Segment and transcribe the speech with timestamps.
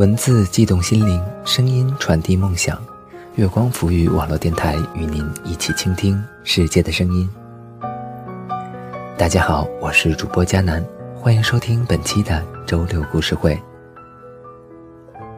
[0.00, 2.82] 文字悸动心灵，声音传递梦想。
[3.34, 7.28] 月光浮语网络电台与您一起倾听世界的声音。
[9.18, 10.82] 大家好，我是主播佳楠，
[11.14, 13.60] 欢迎收听本期的周六故事会。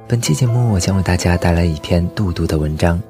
[0.06, 3.02] 本期节目，我将为大家带来一篇杜杜的文章。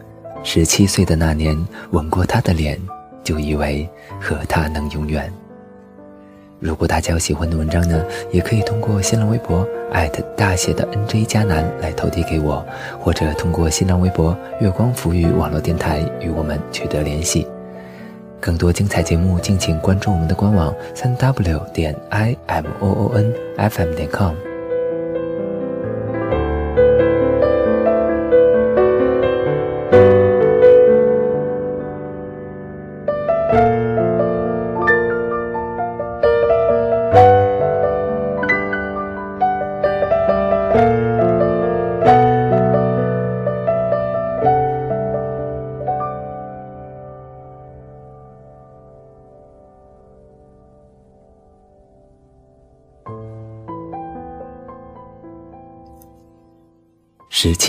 [0.42, 1.54] 十七岁的那年，
[1.90, 2.80] 吻过他的脸，
[3.22, 3.86] 就以为
[4.18, 5.30] 和他能永远。
[6.62, 12.64] 如果大家有喜欢的文章呢，也可以通过新浪微博艾特大写的 NJ 加南来投递给我，
[13.00, 17.48] 或者通过新浪微博月光浮语网络电台与我们取得联系。
[18.40, 24.51] 更多精彩节目，敬请关注我们的官网三 w 点 i m o o n f m 点 com。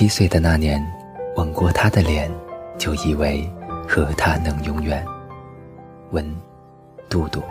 [0.03, 0.85] 七岁的那年，
[1.37, 2.29] 吻过他的脸，
[2.77, 3.49] 就以为
[3.87, 5.01] 和他能永远。
[6.11, 6.29] 文，
[7.07, 7.41] 杜杜。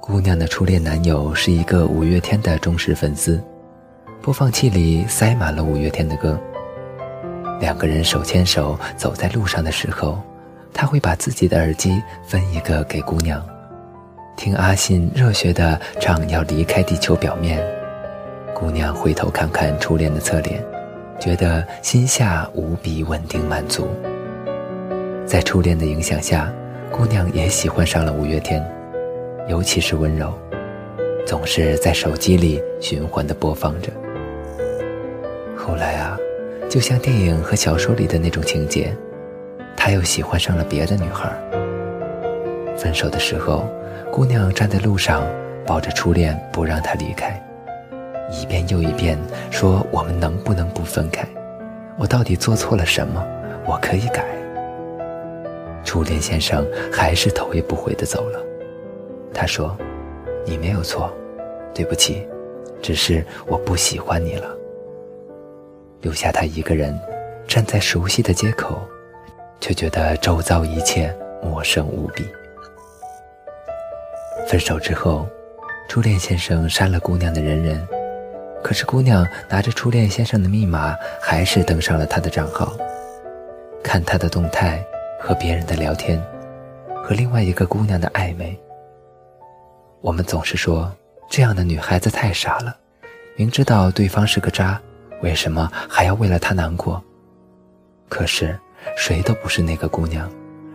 [0.00, 3.42] 姑娘的初恋男友是一个五月天的忠实粉丝，
[4.22, 6.38] 播放器里塞满了五月天的歌。
[7.58, 10.22] 两个人手牵手走在路上的时候，
[10.72, 13.44] 他会把自己的耳机分一个给姑娘，
[14.36, 17.58] 听阿信热血的唱《要离开地球表面》。
[18.58, 20.64] 姑娘回头看看初恋的侧脸，
[21.20, 23.86] 觉得心下无比稳定满足。
[25.26, 26.50] 在初恋的影响下，
[26.90, 28.66] 姑娘也喜欢上了五月天，
[29.46, 30.32] 尤其是温柔，
[31.26, 33.92] 总是在手机里循环的播放着。
[35.54, 36.16] 后来啊，
[36.66, 38.90] 就像电影和小说里的那种情节，
[39.76, 41.30] 他又喜欢上了别的女孩。
[42.74, 43.68] 分手的时候，
[44.10, 45.22] 姑娘站在路上，
[45.66, 47.38] 抱着初恋不让他离开。
[48.30, 49.18] 一遍又一遍
[49.50, 51.26] 说：“我们能不能不分开？
[51.96, 53.24] 我到底做错了什么？
[53.64, 54.24] 我可以改。”
[55.84, 58.40] 初恋先生还是头也不回的走了。
[59.32, 59.76] 他说
[60.44, 61.12] ：“你没有错，
[61.72, 62.26] 对不起，
[62.82, 64.48] 只是我不喜欢你了。”
[66.02, 66.98] 留下他一个人
[67.46, 68.80] 站在熟悉的街口，
[69.60, 72.24] 却觉得周遭一切陌生无比。
[74.48, 75.26] 分手之后，
[75.88, 77.86] 初恋先生删了姑娘的人人。
[78.66, 82.76] 可是姑娘拿着初恋先生的密码，还是登上了他的账号，
[83.80, 84.84] 看他的动态，
[85.20, 86.20] 和别人的聊天，
[87.00, 88.58] 和另外一个姑娘的暧昧。
[90.00, 90.92] 我们总是说
[91.30, 92.76] 这样的女孩子太傻了，
[93.36, 94.82] 明知道对方是个渣，
[95.22, 97.00] 为什么还要为了他难过？
[98.08, 98.58] 可是
[98.96, 100.28] 谁都不是那个姑娘，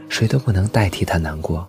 [0.07, 1.67] 谁都不能代替她难过。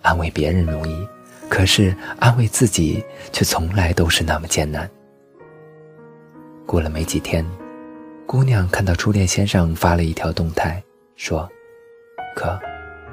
[0.00, 1.06] 安慰别人容易，
[1.50, 4.88] 可是安慰自己却从来都是那么艰难。
[6.68, 7.42] 过了没几天，
[8.26, 10.82] 姑娘看到初恋先生发了一条动态，
[11.16, 11.48] 说
[12.36, 12.60] ：“哥，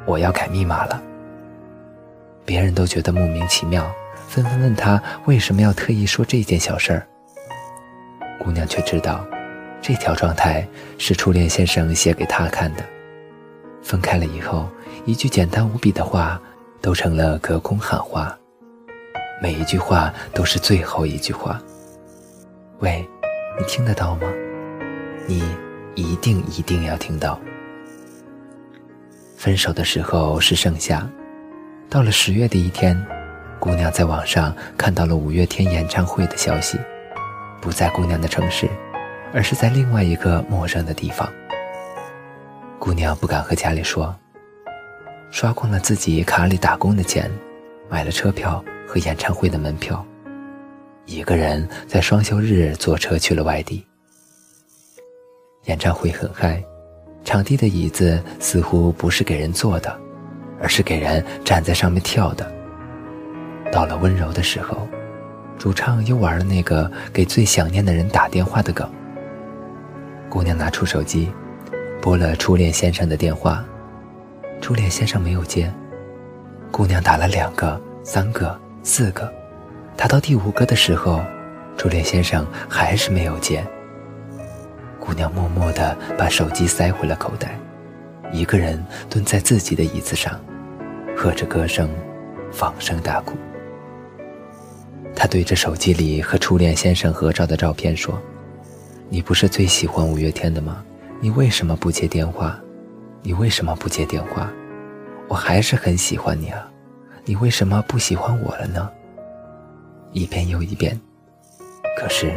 [0.06, 1.02] 我要改密码了。”
[2.44, 3.90] 别人都觉得莫名其妙，
[4.28, 7.08] 纷纷问他为什么要特意说这件小事儿。
[8.44, 9.26] 姑娘却知道，
[9.82, 10.68] 这条状态
[10.98, 12.84] 是初恋先生写给她看的。
[13.82, 14.68] 分开了以后，
[15.06, 16.42] 一句简单无比的话，
[16.82, 18.38] 都成了隔空喊话，
[19.42, 21.58] 每一句话都是最后一句话。
[22.80, 23.10] 喂。
[23.58, 24.28] 你听得到吗？
[25.28, 25.42] 你
[25.96, 27.40] 一定一定要听到。
[29.38, 31.08] 分手的时候是盛夏，
[31.90, 33.02] 到了十月的一天，
[33.58, 36.78] 姑娘在网上看到了五月天演唱会的消息，
[37.62, 38.70] 不在姑娘的城市，
[39.34, 41.32] 而是在另外一个陌生的地方。
[42.78, 44.14] 姑娘不敢和家里说，
[45.32, 47.32] 刷光了自己卡里打工的钱，
[47.90, 50.06] 买了车票和演唱会的门票。
[51.06, 53.86] 一个人在双休日坐车去了外地。
[55.66, 56.64] 演唱会很嗨，
[57.24, 59.96] 场地的椅子似乎不是给人坐的，
[60.60, 62.52] 而是给人站在上面跳的。
[63.72, 64.88] 到了温柔的时候，
[65.60, 68.90] 主唱又玩了那个给最想念的人打电话的梗。
[70.28, 71.32] 姑娘拿出手机，
[72.02, 73.64] 拨了初恋先生的电话，
[74.60, 75.72] 初恋先生没有接。
[76.72, 79.32] 姑娘打了两个、三个、四个。
[79.98, 81.22] 打到第五个的时候，
[81.78, 83.66] 初恋先生还是没有接。
[85.00, 87.58] 姑娘默默地把手机塞回了口袋，
[88.32, 90.40] 一个人蹲在自己的椅子上，
[91.16, 91.90] 和着歌声，
[92.52, 93.38] 放声大哭。
[95.16, 98.20] 他对着手机里和初恋先生合照的照片说
[99.08, 100.84] ：“你不是最喜欢五月天的吗？
[101.22, 102.60] 你为什么不接电话？
[103.22, 104.52] 你为什么不接电话？
[105.30, 106.68] 我还是很喜欢你啊，
[107.24, 108.90] 你为什么不喜欢我了呢？”
[110.16, 110.98] 一遍又一遍，
[111.98, 112.32] 可是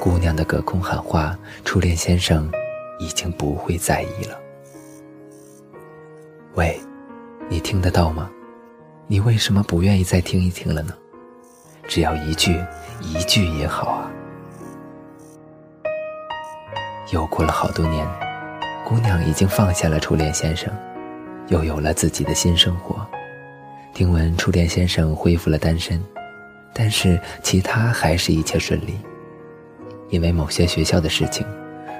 [0.00, 2.50] 姑娘的隔空喊话，初恋先生
[2.98, 4.40] 已经不会在意了。
[6.54, 6.80] 喂，
[7.46, 8.30] 你听得到吗？
[9.06, 10.94] 你为什么不愿意再听一听了呢？
[11.86, 12.58] 只要一句，
[13.02, 14.10] 一句也好啊。
[17.12, 18.08] 又过了好多年，
[18.86, 20.72] 姑娘已经放下了初恋先生，
[21.48, 23.06] 又有了自己的新生活。
[23.92, 26.02] 听闻初恋先生恢复了单身。
[26.72, 28.98] 但是其他还是一切顺利，
[30.10, 31.46] 因为某些学校的事情，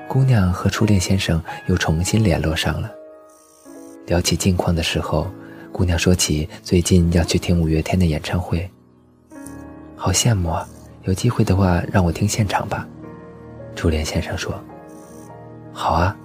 [0.08, 2.90] 姑娘和初恋先生又重新联络上了。
[4.06, 5.30] 聊起近况的时候，
[5.72, 8.70] 姑娘说起最近要去听五月天的演唱会，
[9.96, 10.66] 好羡慕啊！
[11.04, 12.86] 有机会的话让我听现场吧。
[13.74, 14.52] 初恋先生说
[15.72, 16.16] ：“好啊。”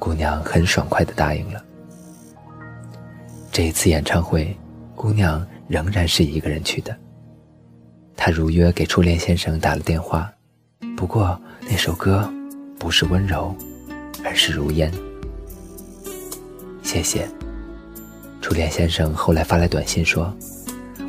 [0.00, 1.62] 姑娘很爽快地答应了。
[3.52, 4.56] 这一次演唱会，
[4.94, 6.96] 姑娘仍然是一个人去的。
[8.22, 10.30] 他如约给初恋先生打了电话，
[10.94, 12.30] 不过那首歌
[12.78, 13.56] 不是温柔，
[14.22, 14.92] 而是如烟。
[16.82, 17.26] 谢谢。
[18.42, 20.30] 初恋先生后来发来短信说：“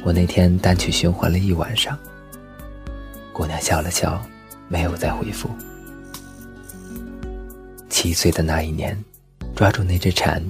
[0.06, 2.00] 我那天单曲循环了一晚上。”
[3.34, 4.25] 姑娘笑了笑，
[4.69, 5.50] 没有再回复。
[7.90, 8.98] 七岁的那一年，
[9.54, 10.42] 抓住那只蝉，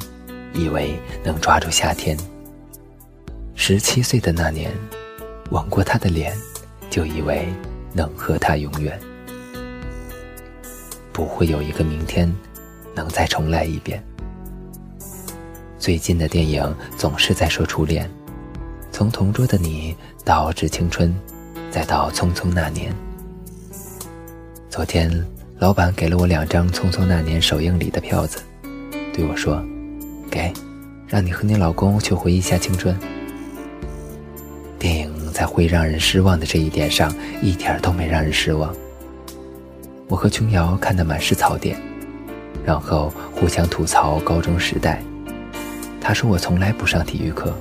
[0.54, 2.16] 以为能抓住夏天。
[3.56, 4.72] 十七岁的那年，
[5.50, 6.38] 吻过他的脸。
[6.92, 7.48] 就以为
[7.94, 9.00] 能和他永远，
[11.14, 12.32] 不会有一个明天
[12.94, 14.04] 能再重来一遍。
[15.80, 18.12] 最近的电影总是在说初恋，
[18.92, 19.96] 从同桌的你
[20.26, 21.16] 到致青春，
[21.72, 22.94] 再到匆匆那年。
[24.70, 25.26] 昨天
[25.60, 28.44] 老板给了我两张匆匆那年首映礼的票子，
[29.14, 29.64] 对我说
[30.30, 30.52] ：“给，
[31.08, 32.94] 让你和你老公去回忆一下青春。”
[34.81, 35.22] 电影。
[35.31, 38.75] 在会让人失望的这一点上，一点都没让人失望。
[40.10, 41.80] 我和琼瑶看得满是槽点，
[42.66, 45.01] 然后互相吐槽高中时代。
[46.01, 47.56] 他说我从来不上体育课，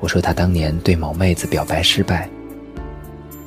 [0.00, 2.28] 我说他当年对某妹子表白失败。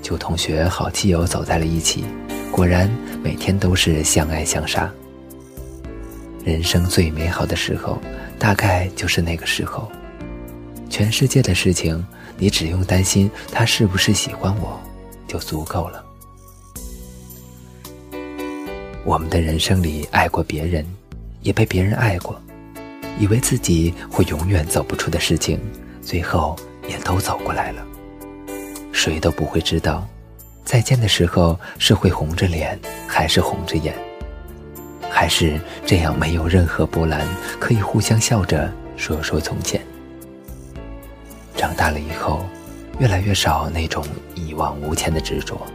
[0.01, 2.05] 旧同学、好基友走在了一起，
[2.51, 2.87] 果然
[3.23, 4.89] 每天都是相爱相杀。
[6.45, 7.97] 人生最美好的时候，
[8.37, 9.91] 大概就是那个时候。
[10.93, 12.05] 全世界的事情。
[12.37, 14.79] 你只用担心他是不是喜欢我，
[15.27, 16.05] 就足够了。
[19.03, 20.85] 我们的人生里爱过别人，
[21.41, 22.39] 也被别人爱过，
[23.19, 25.59] 以为自己会永远走不出的事情，
[25.99, 26.55] 最后
[26.87, 27.83] 也都走过来了。
[28.91, 30.07] 谁都不会知道，
[30.63, 33.95] 再见的时候是会红着脸，还是红着眼，
[35.09, 37.27] 还是这样没有任何波澜，
[37.59, 39.81] 可以互相笑着说说从前。
[41.63, 42.45] 长大了以后，
[42.99, 44.03] 越来越少那种
[44.35, 45.65] 一往无前的执着。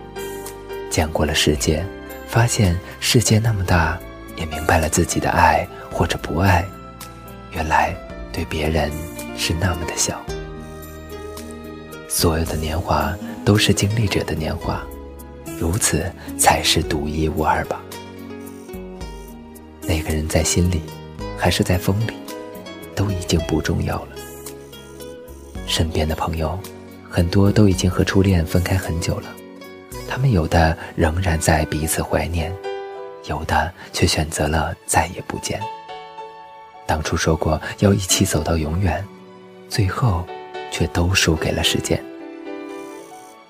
[0.90, 1.82] 见过了世界，
[2.26, 3.98] 发现世界那么大，
[4.36, 6.62] 也明白了自己的爱或者不爱，
[7.52, 7.96] 原来
[8.30, 8.92] 对别人
[9.34, 10.20] 是那么的小。
[12.06, 14.82] 所有的年华都是经历者的年华，
[15.58, 16.04] 如此
[16.38, 17.80] 才是独一无二吧。
[19.80, 20.82] 那个人在心里，
[21.38, 22.12] 还是在风里，
[22.94, 24.17] 都已经不重要了。
[25.68, 26.58] 身边的朋友，
[27.08, 29.26] 很多都已经和初恋分开很久了，
[30.08, 32.50] 他们有的仍然在彼此怀念，
[33.26, 35.60] 有的却选择了再也不见。
[36.86, 39.04] 当初说过要一起走到永远，
[39.68, 40.26] 最后
[40.70, 42.02] 却都输给了时间。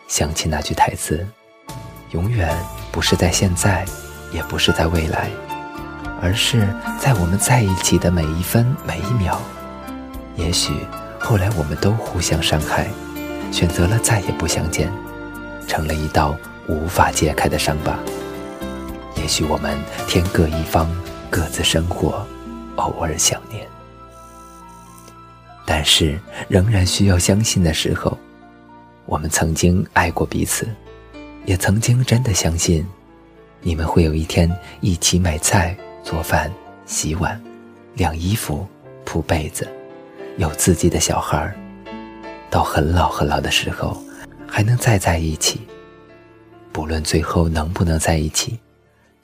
[0.08, 1.24] 想起那句台词
[2.10, 2.52] ：“永远
[2.90, 3.84] 不是在现在，
[4.32, 5.30] 也不是在未来，
[6.20, 6.66] 而是
[6.98, 9.40] 在我们在一起的每一分每一秒。”
[10.36, 10.72] 也许。
[11.20, 12.88] 后来我们都互相伤害，
[13.52, 14.90] 选择了再也不相见，
[15.66, 17.98] 成了一道无法解开的伤疤。
[19.16, 20.88] 也许我们天各一方，
[21.28, 22.26] 各自生活，
[22.76, 23.66] 偶尔想念。
[25.66, 28.16] 但是仍然需要相信的时候，
[29.04, 30.66] 我们曾经爱过彼此，
[31.44, 32.86] 也曾经真的相信，
[33.60, 36.50] 你们会有一天一起买菜、做饭、
[36.86, 37.38] 洗碗、
[37.94, 38.66] 晾衣服、
[39.04, 39.68] 铺被子。
[40.38, 41.56] 有自己的小孩儿，
[42.48, 44.00] 到很老很老的时候，
[44.46, 45.60] 还能再在一起。
[46.72, 48.56] 不论最后能不能在一起，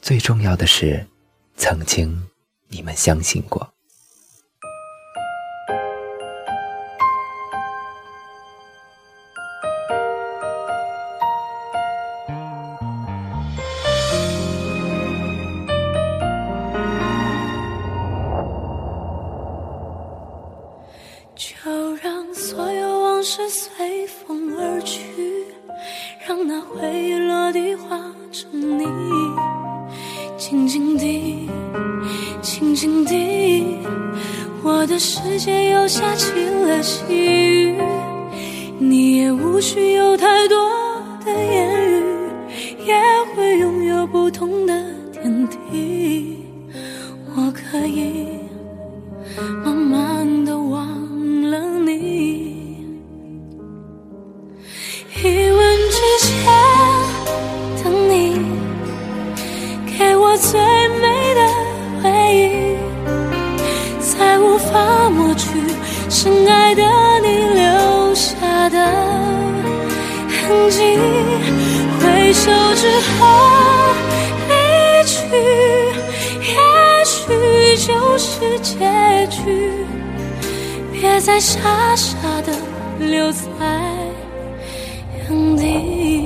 [0.03, 1.07] 最重要的是，
[1.57, 2.21] 曾经
[2.67, 3.74] 你们相信过。
[34.85, 37.81] 我的世界又下起了细雨，
[38.79, 40.59] 你也无需有太多
[41.25, 42.05] 的言语，
[42.85, 42.95] 也
[43.35, 44.64] 会拥有不同
[66.25, 66.83] 深爱的
[67.21, 68.79] 你留下的
[70.27, 70.97] 痕迹。
[72.01, 73.27] 回首之后
[74.49, 74.55] 离
[75.05, 75.21] 去，
[76.41, 79.85] 也许就是结局。
[80.95, 82.55] 别再傻傻的
[82.99, 83.39] 留在。
[85.29, 86.25] 原地。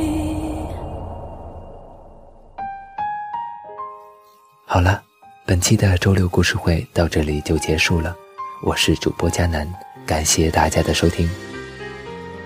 [4.65, 5.03] 好了，
[5.45, 8.15] 本期的周六故事会到这里就结束了。
[8.63, 9.69] 我是主播佳楠，
[10.09, 11.29] 感谢大家的收听。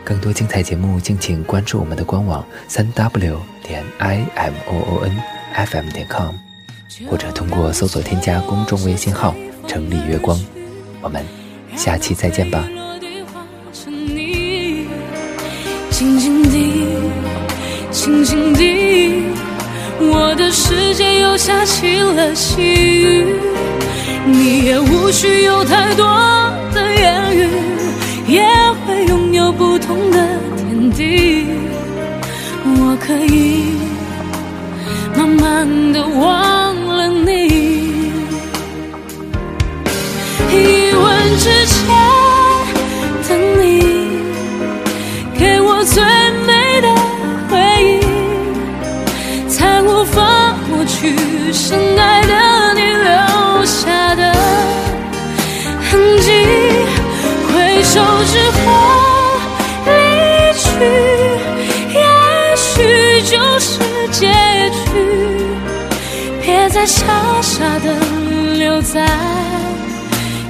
[0.03, 5.17] 更多精彩节目，敬请关注我们的官网三 w 点 i m o o n
[5.55, 6.35] f m 点 com，
[7.09, 9.33] 或者通过搜索添加公众微信号
[9.69, 10.37] “城里月光”。
[11.01, 11.25] 我们
[11.77, 12.69] 下期再见吧。
[15.89, 16.85] 静静地，
[17.93, 19.23] 静静地，
[20.01, 23.37] 我的世界又下起了细雨。
[24.27, 26.05] 你也无需有太多
[27.03, 27.49] 言语，
[28.29, 28.43] 也
[28.87, 30.17] 会拥有不同的
[30.57, 31.47] 天地。
[32.65, 33.75] 我可以
[35.17, 37.31] 慢慢的忘了你，
[40.49, 40.55] 一
[40.95, 41.05] 吻
[41.39, 41.77] 之前
[43.27, 43.29] 的
[43.59, 43.63] 你，
[45.37, 45.69] 给我。
[45.85, 46.01] 最
[46.47, 46.87] 美的
[47.51, 47.91] 回忆，
[49.49, 50.97] 才无法抹去
[51.53, 52.12] 深爱
[58.03, 58.63] 有时候
[59.87, 59.91] 离
[60.59, 60.67] 去，
[61.95, 62.01] 也
[62.57, 62.67] 许
[63.23, 63.69] 就是
[64.11, 64.21] 结
[64.71, 64.85] 局。
[66.43, 67.01] 别再傻
[67.41, 67.87] 傻的
[68.59, 69.07] 留在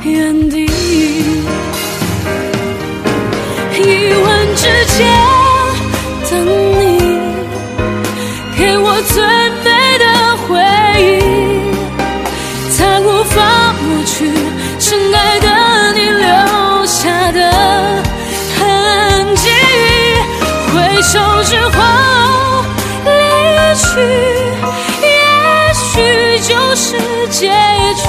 [0.03, 0.72] 原地。
[23.93, 24.01] 去，
[25.03, 25.09] 也
[25.75, 25.83] 许
[26.49, 26.97] 就是
[27.29, 27.51] 结
[27.97, 28.09] 局。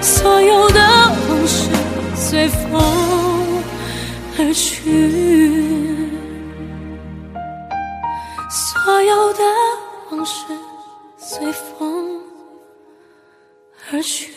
[0.00, 0.80] 所有的
[1.28, 1.68] 往事
[2.14, 2.56] 随风。
[4.38, 4.84] 而去，
[8.50, 9.42] 所有的
[10.10, 10.44] 往事
[11.16, 12.20] 随风
[13.90, 14.35] 而去。